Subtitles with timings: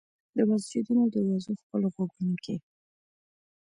[0.35, 2.55] د مسجدونو دروازو خپلو غوږونو کې